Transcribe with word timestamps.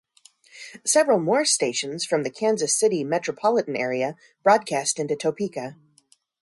Several 0.83 1.19
more 1.19 1.45
stations 1.45 2.05
from 2.05 2.23
the 2.23 2.31
Kansas 2.31 2.75
City 2.75 3.03
metropolitan 3.03 3.75
area 3.75 4.15
broadcast 4.43 4.97
into 4.99 5.15
Topeka. 5.15 5.77